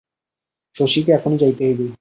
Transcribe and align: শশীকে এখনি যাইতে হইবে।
শশীকে 0.75 1.11
এখনি 1.13 1.35
যাইতে 1.41 1.61
হইবে। 1.67 1.85